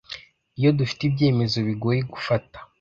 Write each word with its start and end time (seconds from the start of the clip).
Iyo 0.59 0.69
dufite 0.79 1.01
ibyemezo 1.05 1.57
bigoye 1.67 1.99
gufata 2.13 2.57